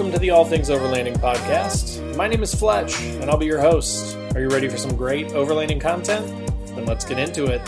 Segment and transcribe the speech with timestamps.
[0.00, 2.16] welcome to the All Things Overlanding podcast.
[2.16, 4.16] My name is Fletch, and I'll be your host.
[4.34, 6.26] Are you ready for some great overlanding content?
[6.68, 7.60] Then let's get into it.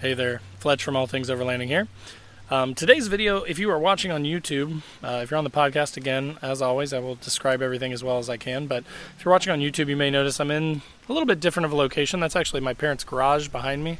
[0.00, 1.88] Hey there, Fletch from All Things Overlanding here.
[2.48, 5.96] Um, today's video, if you are watching on YouTube, uh, if you're on the podcast
[5.96, 8.68] again, as always, I will describe everything as well as I can.
[8.68, 8.84] But
[9.18, 11.72] if you're watching on YouTube, you may notice I'm in a little bit different of
[11.72, 12.20] a location.
[12.20, 13.98] That's actually my parents' garage behind me.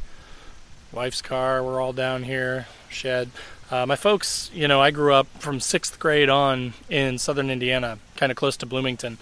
[0.92, 3.30] Wife's car, we're all down here, shed.
[3.70, 7.98] Uh, my folks, you know, I grew up from sixth grade on in southern Indiana,
[8.16, 9.16] kind of close to Bloomington.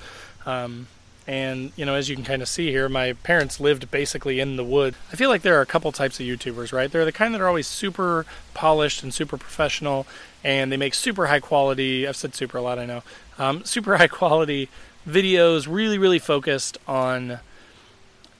[0.45, 0.89] Um,
[1.29, 4.57] and, you know, as you can kind of see here, my parents lived basically in
[4.57, 4.97] the wood.
[5.13, 6.91] I feel like there are a couple types of YouTubers, right?
[6.91, 10.09] They're the kind that are always super polished and super professional,
[10.43, 13.05] and they make super high quality, I've said super a lot, I know,
[13.39, 14.69] um, super high quality
[15.09, 17.39] videos, really, really focused on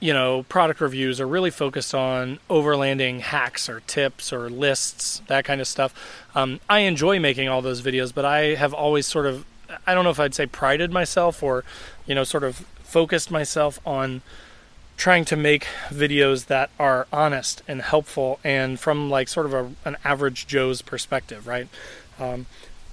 [0.01, 5.45] you know, product reviews are really focused on overlanding hacks or tips or lists, that
[5.45, 5.95] kind of stuff.
[6.35, 9.45] Um, I enjoy making all those videos, but I have always sort of,
[9.87, 11.65] I don't know if I'd say prided myself or,
[12.07, 14.23] you know, sort of focused myself on
[14.97, 19.71] trying to make videos that are honest and helpful and from like sort of a,
[19.85, 21.69] an average Joe's perspective, right?
[22.19, 22.47] Um,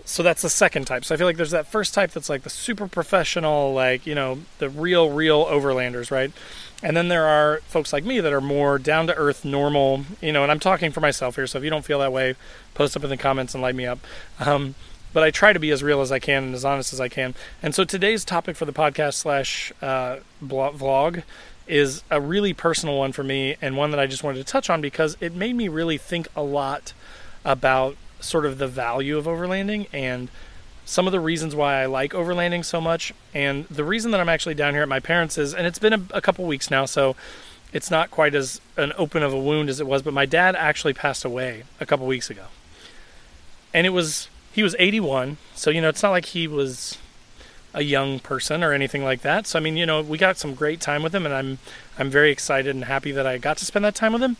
[0.05, 1.03] so that's the second type.
[1.03, 4.16] So I feel like there's that first type that's like the super professional, like, you
[4.16, 6.31] know, the real, real overlanders, right?
[6.83, 10.31] And then there are folks like me that are more down to earth, normal, you
[10.31, 11.47] know, and I'm talking for myself here.
[11.47, 12.36] So if you don't feel that way,
[12.75, 14.00] post up in the comments and light me up.
[14.39, 14.75] Um,
[15.14, 17.09] but I try to be as real as I can and as honest as I
[17.09, 17.33] can.
[17.64, 21.23] And so today's topic for the podcast slash uh, vlog
[21.66, 24.70] is a really personal one for me and one that I just wanted to touch
[24.70, 26.94] on because it made me really think a lot
[27.44, 30.30] about sort of the value of overlanding and
[30.88, 33.14] some of the reasons why I like overlanding so much.
[33.33, 35.92] And the reason that I'm actually down here at my parents' is, and it's been
[35.92, 37.17] a, a couple weeks now, so
[37.73, 40.55] it's not quite as an open of a wound as it was, but my dad
[40.55, 42.45] actually passed away a couple weeks ago.
[43.73, 46.97] And it was, he was 81, so, you know, it's not like he was
[47.73, 49.45] a young person or anything like that.
[49.45, 51.59] So I mean, you know, we got some great time with him and I'm
[51.99, 54.37] I'm very excited and happy that I got to spend that time with him.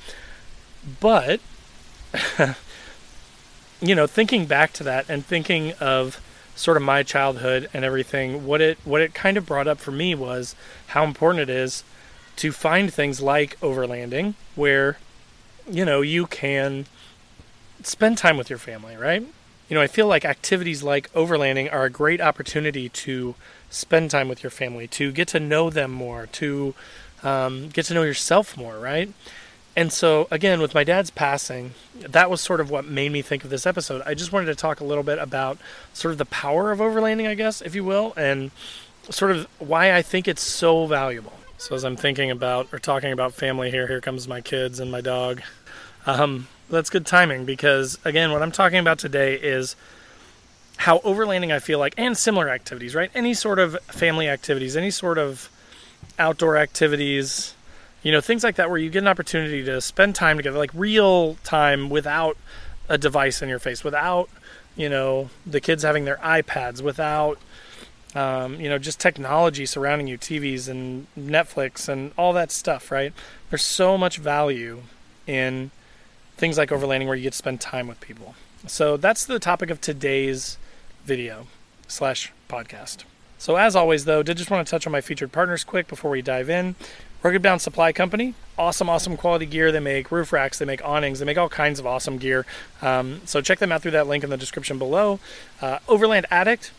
[1.00, 1.41] But
[3.81, 6.22] you know, thinking back to that and thinking of
[6.57, 9.91] sort of my childhood and everything, what it what it kind of brought up for
[9.91, 10.56] me was
[10.88, 11.84] how important it is
[12.38, 14.97] to find things like overlanding where
[15.69, 16.85] you know you can
[17.84, 19.25] spend time with your family, right?
[19.69, 23.35] You know, I feel like activities like overlanding are a great opportunity to
[23.69, 26.74] spend time with your family, to get to know them more, to
[27.22, 29.12] um, get to know yourself more, right?
[29.78, 33.44] And so, again, with my dad's passing, that was sort of what made me think
[33.44, 34.02] of this episode.
[34.08, 35.60] I just wanted to talk a little bit about
[35.94, 38.50] sort of the power of overlanding, I guess, if you will, and
[39.12, 41.34] sort of why I think it's so valuable.
[41.60, 44.92] So, as I'm thinking about or talking about family here, here comes my kids and
[44.92, 45.44] my dog.
[46.08, 49.76] Um, that's good timing because, again, what I'm talking about today is
[50.78, 53.12] how overlanding, I feel like, and similar activities, right?
[53.14, 55.52] Any sort of family activities, any sort of
[56.18, 57.54] outdoor activities,
[58.07, 60.72] you know things like that where you get an opportunity to spend time together like
[60.73, 62.38] real time without
[62.88, 64.29] a device in your face without
[64.78, 67.38] you know the kids having their ipads without
[68.16, 73.12] um, you know just technology surrounding you tvs and netflix and all that stuff right?
[73.50, 74.84] There's so much value
[75.28, 75.72] in
[76.38, 78.35] things like overlanding where you get to spend time with people.
[78.68, 80.57] So that's the topic of today's
[81.03, 81.47] video
[81.89, 83.03] slash podcast.
[83.38, 86.09] So as always though did just want to touch on my featured partners quick before
[86.09, 86.75] we dive in
[87.24, 89.72] Rugged Bound Supply Company, awesome, awesome quality gear.
[89.72, 92.46] They make roof racks, they make awnings, they make all kinds of awesome gear.
[92.82, 95.20] Um, so check them out through that link in the description below.
[95.62, 96.72] Uh, Overland Addict,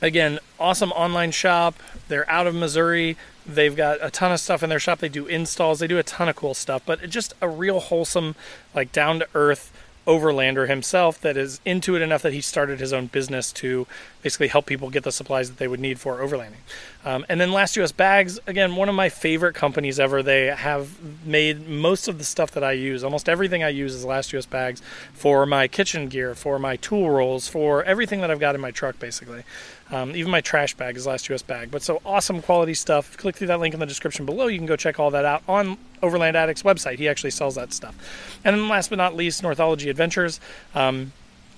[0.00, 1.74] again, awesome online shop.
[2.08, 3.16] They're out of Missouri.
[3.44, 5.00] They've got a ton of stuff in their shop.
[5.00, 8.36] They do installs, they do a ton of cool stuff, but just a real wholesome,
[8.74, 9.72] like down to earth
[10.06, 13.86] overlander himself that is into it enough that he started his own business to
[14.22, 16.62] basically help people get the supplies that they would need for overlanding.
[17.04, 20.22] Um, and then Last US Bags, again, one of my favorite companies ever.
[20.22, 23.04] They have made most of the stuff that I use.
[23.04, 24.82] Almost everything I use is Last US Bags
[25.12, 28.70] for my kitchen gear, for my tool rolls, for everything that I've got in my
[28.70, 29.44] truck, basically.
[29.92, 31.70] Um, even my trash bag is Last US Bag.
[31.70, 33.16] But so awesome quality stuff.
[33.18, 34.46] Click through that link in the description below.
[34.46, 36.98] You can go check all that out on Overland Addict's website.
[36.98, 37.94] He actually sells that stuff.
[38.42, 40.40] And then last but not least, Northology Adventures.
[40.74, 41.12] Um,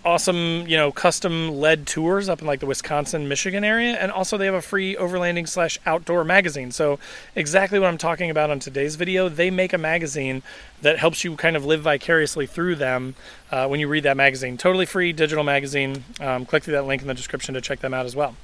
[0.05, 4.37] awesome, you know, custom led tours up in like the Wisconsin, Michigan area, and also
[4.37, 6.71] they have a free overlanding slash outdoor magazine.
[6.71, 6.99] So
[7.35, 10.43] exactly what I'm talking about on today's video, they make a magazine
[10.83, 13.15] that helps you kind of live vicariously through them
[13.51, 14.56] uh, when you read that magazine.
[14.56, 16.05] Totally free digital magazine.
[16.21, 18.37] Um, click through that link in the description to check them out as well.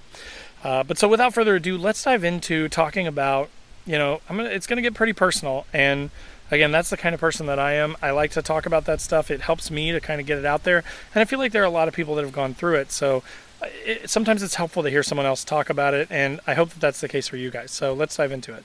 [0.65, 3.49] Uh, but so without further ado, let's dive into talking about,
[3.87, 6.11] you know, I'm gonna, it's going to get pretty personal and
[6.51, 7.97] again, that's the kind of person that I am.
[8.03, 9.31] I like to talk about that stuff.
[9.31, 10.85] It helps me to kind of get it out there.
[11.15, 12.93] And I feel like there are a lot of people that have gone through it.
[12.93, 13.23] So
[13.63, 16.09] it, sometimes it's helpful to hear someone else talk about it.
[16.11, 17.71] And I hope that that's the case for you guys.
[17.71, 18.65] So let's dive into it.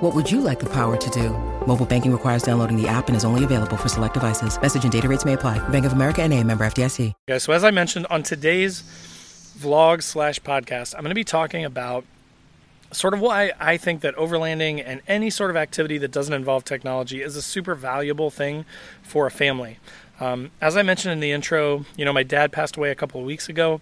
[0.00, 1.30] What would you like the power to do?
[1.66, 4.60] Mobile banking requires downloading the app and is only available for select devices.
[4.60, 5.58] Message and data rates may apply.
[5.70, 7.14] Bank of America and a member FDIC.
[7.30, 8.82] Okay, so as I mentioned on today's
[9.58, 12.04] vlog slash podcast, I'm going to be talking about
[12.92, 16.64] sort of why I think that overlanding and any sort of activity that doesn't involve
[16.64, 18.66] technology is a super valuable thing
[19.02, 19.78] for a family.
[20.20, 23.18] Um, as I mentioned in the intro, you know, my dad passed away a couple
[23.18, 23.80] of weeks ago.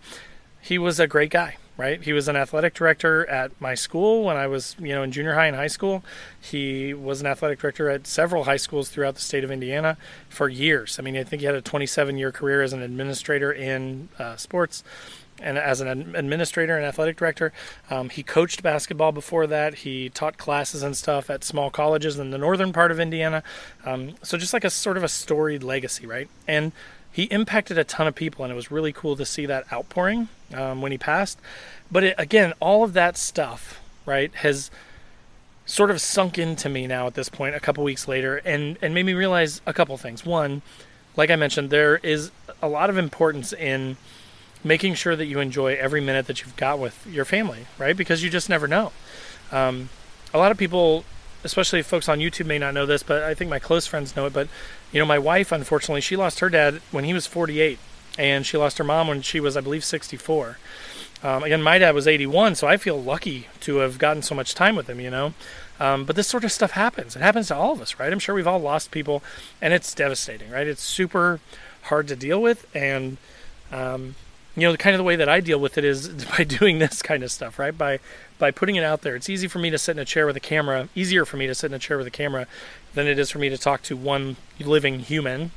[0.60, 2.02] He was a great guy right?
[2.02, 5.34] He was an athletic director at my school when I was, you know, in junior
[5.34, 6.04] high and high school.
[6.40, 9.96] He was an athletic director at several high schools throughout the state of Indiana
[10.28, 10.98] for years.
[10.98, 14.36] I mean, I think he had a 27 year career as an administrator in uh,
[14.36, 14.84] sports
[15.40, 17.52] and as an administrator and athletic director.
[17.90, 19.74] Um, he coached basketball before that.
[19.74, 23.42] He taught classes and stuff at small colleges in the northern part of Indiana.
[23.84, 26.28] Um, so just like a sort of a storied legacy, right?
[26.46, 26.72] And
[27.14, 30.26] he impacted a ton of people, and it was really cool to see that outpouring
[30.52, 31.38] um, when he passed.
[31.88, 34.69] But it, again, all of that stuff, right, has
[35.64, 38.93] sort of sunk into me now at this point, a couple weeks later, and and
[38.93, 40.26] made me realize a couple things.
[40.26, 40.62] One,
[41.16, 43.96] like I mentioned, there is a lot of importance in
[44.64, 47.96] making sure that you enjoy every minute that you've got with your family, right?
[47.96, 48.90] Because you just never know.
[49.52, 49.88] Um,
[50.32, 51.05] a lot of people
[51.44, 54.26] especially folks on YouTube may not know this, but I think my close friends know
[54.26, 54.32] it.
[54.32, 54.49] But
[54.91, 57.79] you know, my wife, unfortunately, she lost her dad when he was 48,
[58.19, 60.58] and she lost her mom when she was, I believe, 64.
[61.23, 64.55] Um, again, my dad was 81, so I feel lucky to have gotten so much
[64.55, 65.00] time with him.
[65.00, 65.35] You know,
[65.79, 67.17] um, but this sort of stuff happens.
[67.17, 68.12] It happens to all of us, right?
[68.12, 69.23] I'm sure we've all lost people,
[69.61, 70.67] and it's devastating, right?
[70.67, 71.41] It's super
[71.82, 73.19] hard to deal with, and
[73.70, 74.14] um,
[74.56, 76.08] you know, the kind of the way that I deal with it is
[76.38, 77.76] by doing this kind of stuff, right?
[77.76, 78.00] By
[78.44, 79.17] by putting it out there.
[79.17, 81.46] It's easy for me to sit in a chair with a camera, easier for me
[81.46, 82.46] to sit in a chair with a camera
[82.93, 85.50] than it is for me to talk to one living human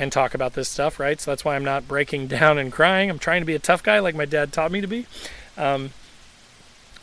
[0.00, 1.20] and talk about this stuff, right?
[1.20, 3.08] So that's why I'm not breaking down and crying.
[3.08, 5.06] I'm trying to be a tough guy like my dad taught me to be.
[5.56, 5.90] Um,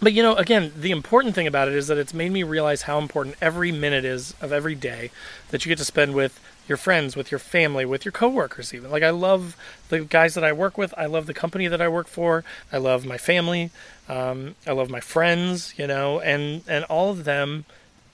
[0.02, 2.82] but you know, again, the important thing about it is that it's made me realize
[2.82, 5.12] how important every minute is of every day
[5.52, 8.90] that you get to spend with your friends, with your family, with your coworkers even.
[8.90, 9.58] Like I love
[9.90, 10.94] the guys that I work with.
[10.98, 12.46] I love the company that I work for.
[12.72, 13.72] I love my family.
[14.08, 17.66] Um, I love my friends, you know, and and all of them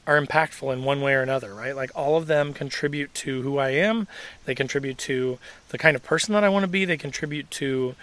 [0.08, 1.76] are impactful in one way or another, right?
[1.76, 4.08] Like all of them contribute to who I am.
[4.46, 5.38] They contribute to
[5.70, 6.84] the kind of person that I want to be.
[6.84, 7.96] They contribute to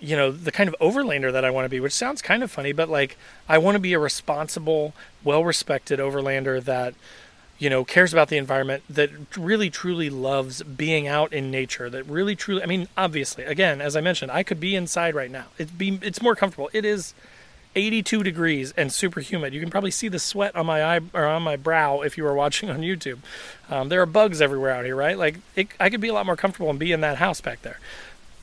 [0.00, 2.50] you know the kind of overlander that I want to be, which sounds kind of
[2.50, 3.16] funny, but like
[3.48, 4.92] I want to be a responsible,
[5.24, 6.92] well-respected overlander that
[7.58, 12.04] you know cares about the environment, that really truly loves being out in nature, that
[12.04, 12.62] really truly.
[12.62, 15.46] I mean, obviously, again, as I mentioned, I could be inside right now.
[15.58, 16.70] It's be it's more comfortable.
[16.72, 17.14] It is
[17.74, 19.54] 82 degrees and super humid.
[19.54, 22.24] You can probably see the sweat on my eye or on my brow if you
[22.24, 23.18] were watching on YouTube.
[23.70, 25.18] Um, there are bugs everywhere out here, right?
[25.18, 27.62] Like it, I could be a lot more comfortable and be in that house back
[27.62, 27.78] there.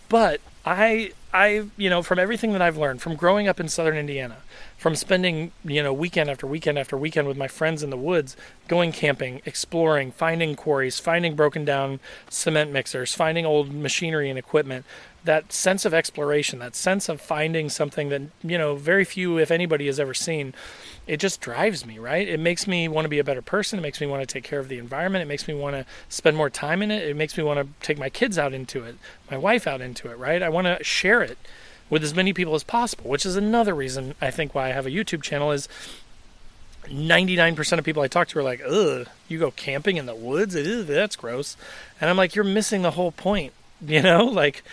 [0.10, 3.98] But I I you know from everything that I've learned from growing up in southern
[3.98, 4.38] Indiana,
[4.78, 8.36] from spending you know weekend after weekend after weekend with my friends in the woods,
[8.68, 14.86] going camping, exploring, finding quarries, finding broken down cement mixers, finding old machinery and equipment,
[15.24, 19.52] that sense of exploration, that sense of finding something that you know very few, if
[19.52, 20.54] anybody, has ever seen,
[21.08, 22.00] it just drives me.
[22.00, 22.28] Right?
[22.28, 23.80] It makes me want to be a better person.
[23.80, 25.22] It makes me want to take care of the environment.
[25.22, 27.08] It makes me want to spend more time in it.
[27.08, 28.96] It makes me want to take my kids out into it,
[29.30, 30.18] my wife out into it.
[30.18, 30.42] Right?
[30.42, 31.38] I want to share it
[31.90, 34.86] with as many people as possible, which is another reason I think why I have
[34.86, 35.68] a YouTube channel is
[36.88, 40.54] 99% of people I talk to are like, ugh, you go camping in the woods?
[40.54, 41.58] That's gross.
[42.00, 43.54] And I'm like, you're missing the whole point.
[43.86, 44.64] You know, like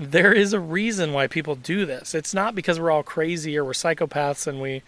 [0.00, 2.12] there is a reason why people do this.
[2.12, 4.82] It's not because we're all crazy or we're psychopaths and we,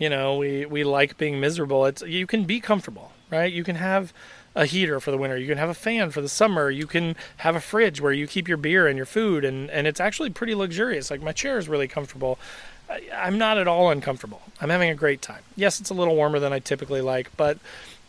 [0.00, 1.84] you know, we, we like being miserable.
[1.84, 3.52] It's you can be comfortable, right?
[3.52, 4.12] You can have
[4.56, 5.36] a heater for the winter.
[5.36, 6.70] You can have a fan for the summer.
[6.70, 9.86] You can have a fridge where you keep your beer and your food, and and
[9.86, 11.10] it's actually pretty luxurious.
[11.10, 12.38] Like my chair is really comfortable.
[12.88, 14.40] I, I'm not at all uncomfortable.
[14.60, 15.42] I'm having a great time.
[15.54, 17.58] Yes, it's a little warmer than I typically like, but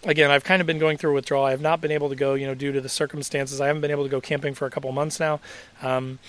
[0.04, 1.46] again, I've kind of been going through withdrawal.
[1.46, 3.60] I have not been able to go, you know, due to the circumstances.
[3.60, 5.42] I haven't been able to go camping for a couple months now.
[5.82, 6.20] Um,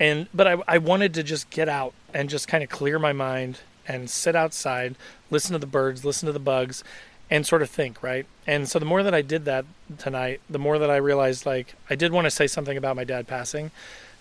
[0.00, 3.12] and but I, I wanted to just get out and just kind of clear my
[3.12, 4.96] mind and sit outside,
[5.30, 6.84] listen to the birds, listen to the bugs,
[7.30, 8.26] and sort of think, right?
[8.46, 9.64] And so the more that I did that
[9.98, 13.04] tonight, the more that I realized like I did want to say something about my
[13.04, 13.70] dad passing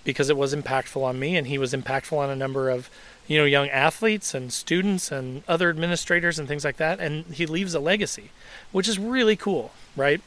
[0.04, 2.90] because it was impactful on me and he was impactful on a number of
[3.28, 7.46] you know young athletes and students and other administrators and things like that and he
[7.46, 8.32] leaves a legacy
[8.72, 10.22] which is really cool right?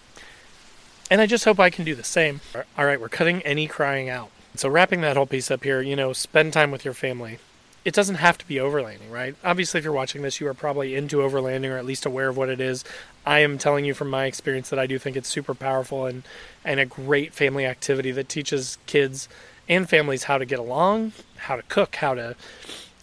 [1.11, 2.41] And i just hope i can do the same.
[2.55, 4.31] All right we're cutting any crying out.
[4.55, 7.39] So wrapping that whole piece up here you know spend time with your family
[7.87, 9.37] it doesn't have to be overlanding, right?
[9.45, 12.37] Obviously, if you're watching this, you are probably into overlanding or at least aware of
[12.37, 12.83] what it is.
[13.25, 16.25] I am telling you from my experience that I do think it's super powerful and,
[16.65, 19.29] and a great family activity that teaches kids
[19.69, 22.35] and families how to get along, how to cook, how to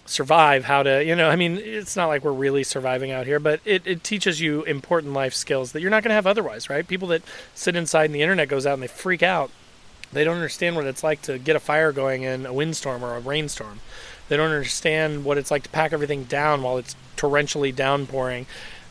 [0.06, 3.40] survive, how to, you know, I mean, it's not like we're really surviving out here,
[3.40, 6.70] but it, it teaches you important life skills that you're not going to have otherwise,
[6.70, 6.86] right?
[6.86, 7.22] People that
[7.56, 9.50] sit inside and the internet goes out and they freak out.
[10.12, 13.16] They don't understand what it's like to get a fire going in a windstorm or
[13.16, 13.80] a rainstorm.
[14.30, 18.46] They don't understand what it's like to pack everything down while it's torrentially downpouring.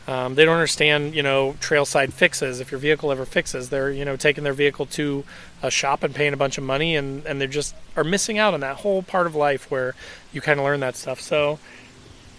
[0.07, 2.59] Um, they don't understand, you know, trailside fixes.
[2.59, 5.23] If your vehicle ever fixes, they're, you know, taking their vehicle to
[5.61, 8.53] a shop and paying a bunch of money, and and they just are missing out
[8.53, 9.95] on that whole part of life where
[10.33, 11.21] you kind of learn that stuff.
[11.21, 11.57] So,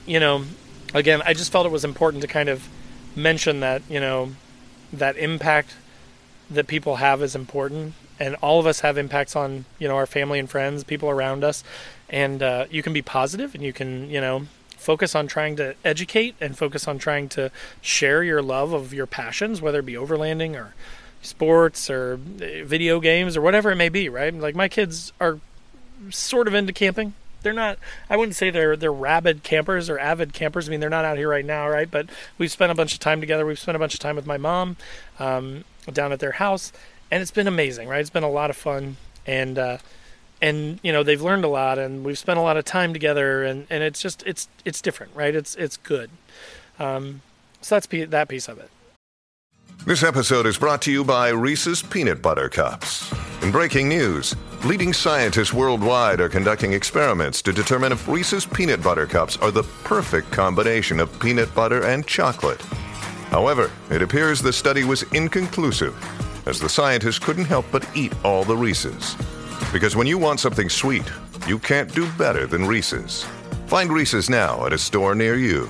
[0.04, 0.44] you know,
[0.92, 2.68] again, I just felt it was important to kind of
[3.16, 4.32] mention that, you know,
[4.92, 5.74] that impact
[6.50, 10.06] that people have is important, and all of us have impacts on, you know, our
[10.06, 11.64] family and friends, people around us,
[12.08, 15.74] and uh, you can be positive and you can you know focus on trying to
[15.84, 19.94] educate and focus on trying to share your love of your passions whether it be
[19.94, 20.74] overlanding or
[21.22, 24.32] sports or uh, video games or whatever it may be right?
[24.34, 25.40] Like my kids are
[26.10, 27.14] sort of into camping.
[27.42, 27.78] They're not
[28.08, 30.68] i wouldn't say they're they're rabid campers or avid campers.
[30.68, 31.90] I mean they're not out here right now right?
[31.90, 33.44] But we've spent a bunch of time together.
[33.44, 34.76] We've spent a bunch of time with my mom
[35.18, 36.72] um, down at their house
[37.14, 38.00] and it's been amazing right?
[38.00, 38.96] It's been a lot of fun.
[39.24, 39.78] And uh,
[40.42, 43.44] and you know they've learned a lot and we've spent a lot of time together
[43.44, 45.34] and, and it's just it's it's different right?
[45.34, 46.10] It's it's good.
[46.78, 47.22] Um,
[47.60, 48.68] so that's that piece of it.
[49.86, 53.12] This episode is brought to you by reese's peanut butter cups.
[53.42, 59.06] In breaking news leading scientists worldwide are conducting experiments to determine if reese's peanut butter
[59.06, 62.60] cups are the perfect combination of peanut butter and chocolate.
[63.30, 65.94] However it appears the study was inconclusive
[66.46, 69.16] as the scientists couldn't help but eat all the reese's
[69.74, 71.02] because when you want something sweet,
[71.48, 73.26] you can't do better than Reese's.
[73.66, 75.68] Find Reese's now at a store near you.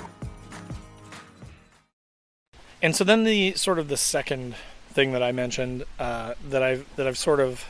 [2.82, 4.56] And so then the sort of the second
[4.90, 7.64] thing that I mentioned uh, that I've that I've sort of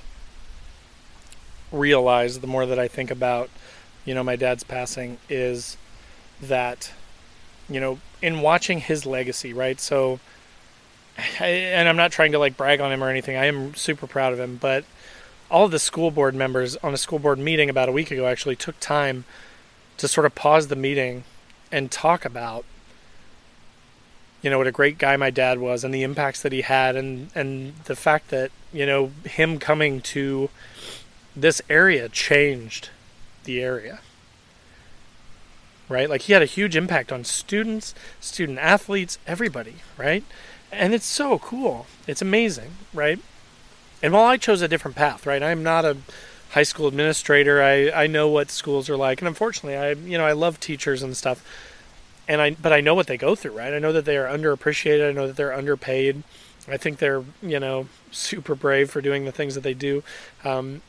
[1.70, 3.48] realized the more that I think about,
[4.04, 5.76] you know, my dad's passing is
[6.42, 6.92] that,
[7.68, 9.78] you know, in watching his legacy, right?
[9.80, 10.18] So,
[11.40, 13.36] And I'm not trying to like brag on him or anything.
[13.36, 14.84] I am super proud of him, but
[15.50, 18.26] all of the school board members on a school board meeting about a week ago
[18.26, 19.24] actually took time
[19.98, 21.24] to sort of pause the meeting
[21.70, 22.64] and talk about
[24.42, 26.96] you know what a great guy my dad was and the impacts that he had
[26.96, 30.50] and and the fact that you know him coming to
[31.34, 32.90] this area changed
[33.44, 34.00] the area.
[35.88, 36.08] Right?
[36.08, 40.24] Like he had a huge impact on students student athletes everybody right
[40.74, 43.18] and it's so cool it's amazing right
[44.04, 45.96] and while I chose a different path, right, I'm not a
[46.50, 47.62] high school administrator.
[47.62, 51.02] I, I know what schools are like, and unfortunately, I you know I love teachers
[51.02, 51.42] and stuff,
[52.28, 53.72] and I but I know what they go through, right?
[53.72, 55.08] I know that they are underappreciated.
[55.08, 56.22] I know that they're underpaid.
[56.68, 60.02] I think they're you know super brave for doing the things that they do.
[60.44, 60.82] Um,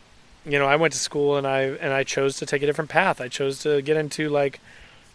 [0.45, 2.89] you know, I went to school and I and I chose to take a different
[2.89, 3.21] path.
[3.21, 4.59] I chose to get into like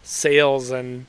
[0.02, 1.04] sales and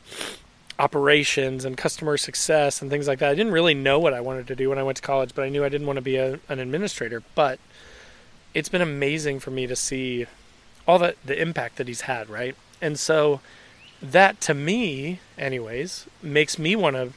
[0.81, 3.29] operations and customer success and things like that.
[3.29, 5.43] I didn't really know what I wanted to do when I went to college, but
[5.43, 7.21] I knew I didn't want to be a, an administrator.
[7.35, 7.59] But
[8.55, 10.25] it's been amazing for me to see
[10.87, 12.55] all the the impact that he's had, right?
[12.81, 13.41] And so
[14.01, 17.13] that to me, anyways, makes me want to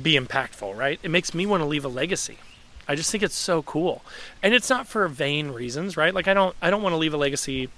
[0.00, 1.00] be impactful, right?
[1.02, 2.38] It makes me want to leave a legacy.
[2.86, 4.02] I just think it's so cool.
[4.40, 6.14] And it's not for vain reasons, right?
[6.14, 7.70] Like I don't I don't want to leave a legacy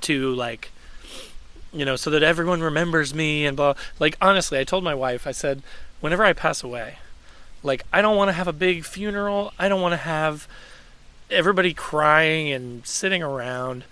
[0.00, 0.72] to like
[1.72, 3.74] you know, so that everyone remembers me and blah.
[3.98, 5.62] Like honestly, I told my wife, I said,
[6.00, 6.96] whenever I pass away,
[7.62, 9.52] like I don't want to have a big funeral.
[9.58, 10.48] I don't want to have
[11.30, 13.84] everybody crying and sitting around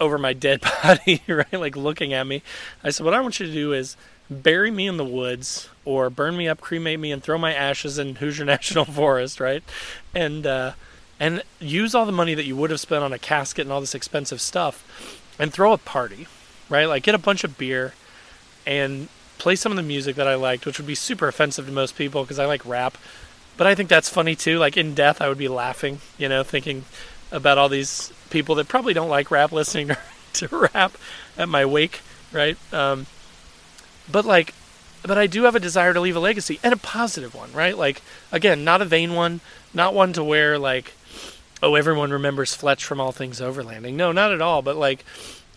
[0.00, 1.52] over my dead body, right?
[1.52, 2.42] Like looking at me.
[2.82, 3.96] I said, what I want you to do is
[4.30, 7.98] bury me in the woods or burn me up, cremate me, and throw my ashes
[7.98, 9.62] in Hoosier National Forest, right?
[10.14, 10.72] And uh,
[11.20, 13.80] and use all the money that you would have spent on a casket and all
[13.80, 16.26] this expensive stuff, and throw a party
[16.68, 16.86] right?
[16.86, 17.94] Like get a bunch of beer
[18.66, 21.72] and play some of the music that I liked, which would be super offensive to
[21.72, 22.96] most people because I like rap.
[23.56, 24.58] But I think that's funny too.
[24.58, 26.84] Like in death, I would be laughing, you know, thinking,
[27.34, 29.90] about all these people that probably don't like rap listening
[30.34, 30.96] to, rap
[31.36, 32.00] at my wake,
[32.32, 32.56] right?
[32.72, 33.06] Um,
[34.10, 34.54] but like,
[35.02, 37.76] but I do have a desire to leave a legacy and a positive one, right?
[37.76, 38.00] Like,
[38.32, 39.40] again, not a vain one,
[39.74, 40.94] not one to where like,
[41.62, 43.94] oh, everyone remembers Fletch from All Things Overlanding.
[43.94, 44.62] No, not at all.
[44.62, 45.04] But like,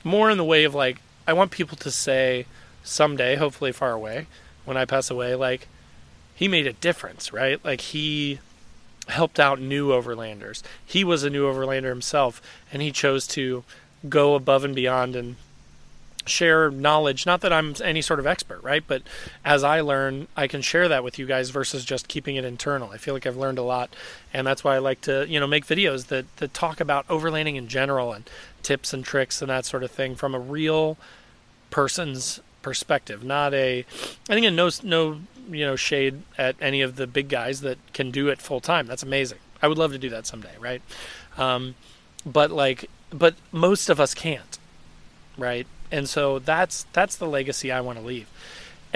[0.08, 2.46] more in the way of like, I want people to say
[2.84, 4.28] someday, hopefully far away,
[4.66, 5.68] when I pass away, like,
[6.34, 7.64] he made a difference, right?
[7.66, 8.40] Like he
[9.08, 10.62] helped out new overlanders.
[10.86, 13.64] He was a new overlander himself, and he chose to
[14.08, 15.36] go above and beyond and
[16.26, 17.26] share knowledge.
[17.26, 18.84] Not that I'm any sort of expert, right?
[18.86, 19.02] But
[19.44, 22.92] as I learn, I can share that with you guys versus just keeping it internal.
[22.92, 23.96] I feel like I've learned a lot,
[24.34, 27.56] and that's why I like to, you know, make videos that that talk about overlanding
[27.56, 28.30] in general and
[28.68, 30.98] tips and tricks and that sort of thing from a real
[31.70, 33.86] person's perspective, not a.
[34.30, 38.12] I think no no you know shade at any of the big guys that can
[38.12, 38.86] do it full time.
[38.86, 39.38] That's amazing.
[39.62, 40.82] I would love to do that someday, right?
[41.38, 41.76] Um,
[42.26, 44.60] but like, but most of us can't,
[45.38, 45.66] right?
[45.90, 48.28] And so that's that's the legacy I want to leave.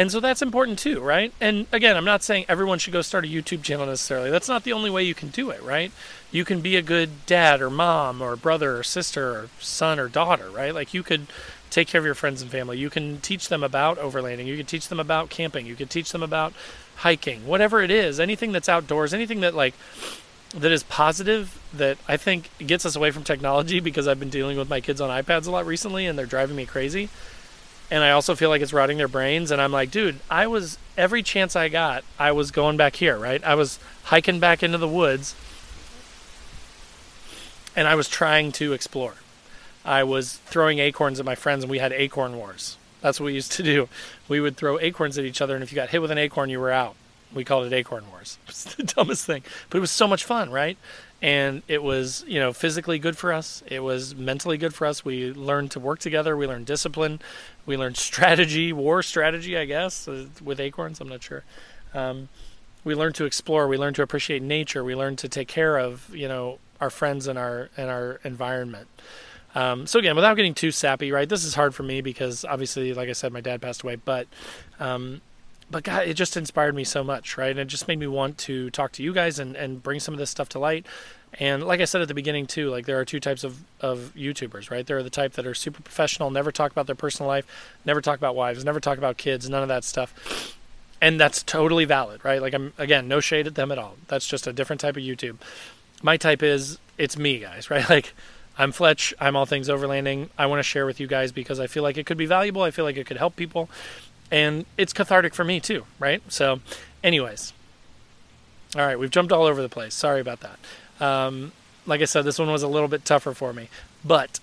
[0.01, 1.31] And so that's important too, right?
[1.39, 4.31] And again, I'm not saying everyone should go start a YouTube channel necessarily.
[4.31, 5.91] That's not the only way you can do it, right?
[6.31, 10.09] You can be a good dad or mom or brother or sister or son or
[10.09, 10.73] daughter, right?
[10.73, 11.27] Like you could
[11.69, 12.79] take care of your friends and family.
[12.79, 14.47] You can teach them about overlanding.
[14.47, 15.67] You can teach them about camping.
[15.67, 16.53] You can teach them about
[16.95, 19.75] hiking, whatever it is, anything that's outdoors, anything that like
[20.55, 24.57] that is positive that I think gets us away from technology because I've been dealing
[24.57, 27.09] with my kids on iPads a lot recently and they're driving me crazy.
[27.91, 29.51] And I also feel like it's rotting their brains.
[29.51, 33.17] And I'm like, dude, I was, every chance I got, I was going back here,
[33.17, 33.43] right?
[33.43, 35.35] I was hiking back into the woods
[37.75, 39.15] and I was trying to explore.
[39.83, 42.77] I was throwing acorns at my friends and we had acorn wars.
[43.01, 43.89] That's what we used to do.
[44.27, 46.49] We would throw acorns at each other, and if you got hit with an acorn,
[46.49, 46.95] you were out.
[47.33, 48.37] We called it Acorn Wars.
[48.47, 50.77] It's the dumbest thing, but it was so much fun, right?
[51.21, 53.61] And it was, you know, physically good for us.
[53.67, 55.05] It was mentally good for us.
[55.05, 56.35] We learned to work together.
[56.35, 57.19] We learned discipline.
[57.65, 60.99] We learned strategy, war strategy, I guess, uh, with acorns.
[60.99, 61.43] I'm not sure.
[61.93, 62.29] Um,
[62.83, 63.67] we learned to explore.
[63.67, 64.83] We learned to appreciate nature.
[64.83, 68.87] We learned to take care of, you know, our friends and our and our environment.
[69.53, 71.27] Um, so again, without getting too sappy, right?
[71.27, 74.27] This is hard for me because obviously, like I said, my dad passed away, but
[74.79, 75.21] um,
[75.71, 77.51] but God, it just inspired me so much, right?
[77.51, 80.13] And it just made me want to talk to you guys and, and bring some
[80.13, 80.85] of this stuff to light.
[81.39, 84.11] And like I said at the beginning too, like there are two types of, of
[84.15, 84.85] YouTubers, right?
[84.85, 87.45] There are the type that are super professional, never talk about their personal life,
[87.85, 90.57] never talk about wives, never talk about kids, none of that stuff.
[90.99, 92.41] And that's totally valid, right?
[92.41, 93.95] Like I'm again, no shade at them at all.
[94.07, 95.37] That's just a different type of YouTube.
[96.03, 97.89] My type is it's me, guys, right?
[97.89, 98.13] Like
[98.57, 99.13] I'm Fletch.
[99.19, 100.29] I'm all things overlanding.
[100.37, 102.61] I want to share with you guys because I feel like it could be valuable.
[102.61, 103.69] I feel like it could help people
[104.31, 106.21] and it's cathartic for me too, right?
[106.31, 106.61] So,
[107.03, 107.53] anyways,
[108.75, 109.93] all right, we've jumped all over the place.
[109.93, 111.05] Sorry about that.
[111.05, 111.51] Um,
[111.85, 113.69] like I said, this one was a little bit tougher for me,
[114.05, 114.39] but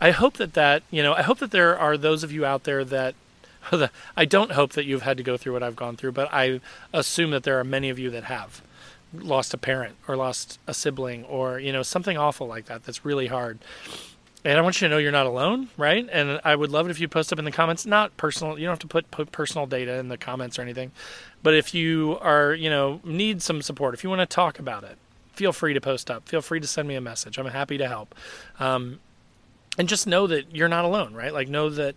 [0.00, 2.64] I hope that that you know, I hope that there are those of you out
[2.64, 3.14] there that.
[4.16, 6.60] I don't hope that you've had to go through what I've gone through, but I
[6.92, 8.60] assume that there are many of you that have
[9.14, 13.04] lost a parent or lost a sibling or you know something awful like that that's
[13.04, 13.58] really hard
[14.44, 16.08] and I want you to know you're not alone, right?
[16.10, 18.58] And I would love it if you post up in the comments, not personal.
[18.58, 20.90] You don't have to put, put personal data in the comments or anything,
[21.42, 24.84] but if you are, you know, need some support, if you want to talk about
[24.84, 24.98] it,
[25.32, 26.28] feel free to post up.
[26.28, 27.38] Feel free to send me a message.
[27.38, 28.14] I'm happy to help.
[28.58, 29.00] Um,
[29.78, 31.32] and just know that you're not alone, right?
[31.32, 31.94] Like know that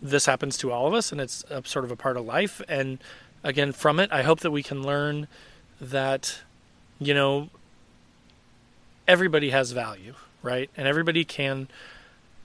[0.00, 2.62] this happens to all of us, and it's a, sort of a part of life.
[2.68, 2.98] And
[3.42, 5.28] again, from it, I hope that we can learn
[5.80, 6.40] that,
[6.98, 7.50] you know,
[9.06, 10.70] everybody has value right?
[10.76, 11.68] And everybody can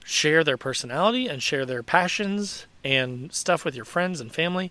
[0.04, 4.70] share their personality and share their passions and stuff with your friends and family.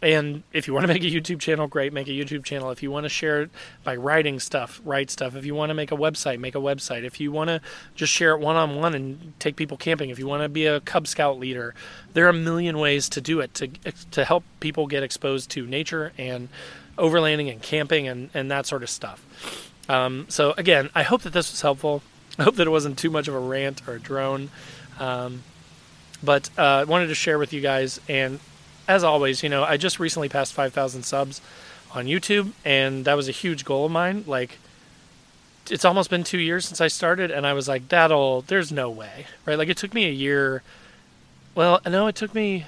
[0.00, 2.70] And if you want to make a YouTube channel, great, make a YouTube channel.
[2.70, 3.50] If you want to share it
[3.82, 5.34] by writing stuff, write stuff.
[5.34, 7.02] If you want to make a website, make a website.
[7.02, 7.60] If you want to
[7.96, 10.66] just share it one on one and take people camping, if you want to be
[10.66, 11.74] a Cub Scout leader,
[12.12, 13.68] there are a million ways to do it to
[14.12, 16.48] to help people get exposed to nature and
[16.96, 19.24] overlanding and camping and, and that sort of stuff.
[19.88, 22.02] Um, so again, I hope that this was helpful.
[22.38, 24.50] I hope that it wasn't too much of a rant or a drone.
[24.98, 25.42] Um,
[26.22, 28.00] but uh, I wanted to share with you guys.
[28.08, 28.40] And
[28.86, 31.40] as always, you know, I just recently passed 5,000 subs
[31.92, 34.24] on YouTube, and that was a huge goal of mine.
[34.26, 34.58] Like,
[35.70, 38.90] it's almost been two years since I started, and I was like, that'll, there's no
[38.90, 39.58] way, right?
[39.58, 40.62] Like, it took me a year.
[41.54, 42.66] Well, no, it took me,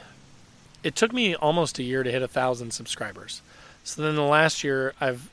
[0.83, 3.42] it took me almost a year to hit a thousand subscribers.
[3.85, 5.30] So then the last year, I've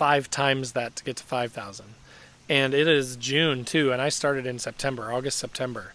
[0.00, 1.84] five times that to get to 5,000
[2.50, 5.92] and it is June too, and I started in September, August, September.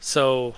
[0.00, 0.56] So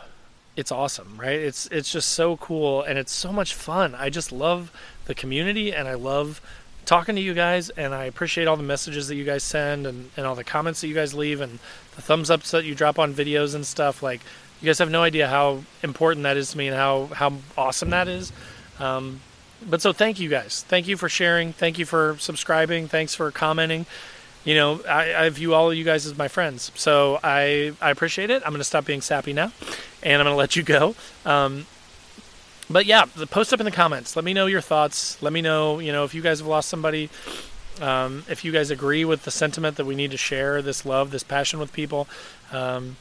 [0.57, 1.38] it's awesome, right?
[1.38, 3.95] It's it's just so cool and it's so much fun.
[3.95, 4.73] I just love
[5.05, 6.40] the community and I love
[6.87, 10.11] talking to you guys, and I appreciate all the messages that you guys send and,
[10.17, 11.59] and all the comments that you guys leave and
[11.97, 14.03] the thumbs ups that you drop on videos and stuff.
[14.03, 14.21] Like,
[14.61, 17.90] you guys have no idea how important that is to me and how, how awesome
[17.90, 18.33] that is.
[18.79, 19.21] Um,
[19.67, 20.64] but so thank you guys.
[20.69, 21.53] Thank you for sharing.
[21.53, 22.87] Thank you for subscribing.
[22.88, 23.87] Thanks for commenting.
[24.45, 26.71] You know, I, I view all of you guys as my friends.
[26.75, 28.43] So I, I appreciate it.
[28.45, 29.53] I'm going to stop being sappy now
[30.03, 30.95] and I'm going to let you go.
[31.25, 31.67] Um,
[32.69, 34.17] but yeah, post up in the comments.
[34.17, 35.21] Let me know your thoughts.
[35.23, 37.11] Let me know, you know, if you guys have lost somebody,
[37.81, 41.11] um, if you guys agree with the sentiment that we need to share this love,
[41.11, 42.07] this passion with people.
[42.53, 42.97] Um,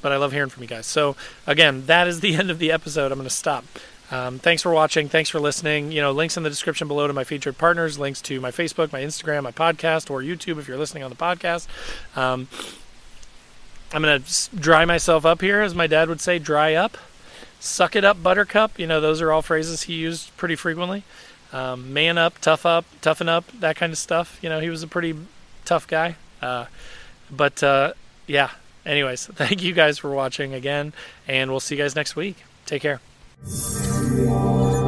[0.00, 0.86] but I love hearing from you guys.
[0.86, 3.12] So again, that is the end of the episode.
[3.12, 3.64] I'm going to stop.
[4.12, 5.08] Um, thanks for watching.
[5.08, 5.90] Thanks for listening.
[5.90, 8.92] You know, links in the description below to my featured partners, links to my Facebook,
[8.92, 11.66] my Instagram, my podcast, or YouTube if you're listening on the podcast.
[12.16, 12.46] Um,
[13.92, 16.96] I'm going to dry myself up here, as my dad would say, dry up
[17.62, 18.78] suck it up, buttercup.
[18.78, 21.04] You know, those are all phrases he used pretty frequently.
[21.52, 24.38] Um, man up, tough up, toughen up, that kind of stuff.
[24.42, 25.14] You know, he was a pretty
[25.64, 26.16] tough guy.
[26.40, 26.66] Uh,
[27.30, 27.92] but uh,
[28.26, 28.50] yeah,
[28.84, 30.92] anyways, thank you guys for watching again,
[31.28, 32.36] and we'll see you guys next week.
[32.66, 33.00] Take care.
[33.44, 34.81] Yeah.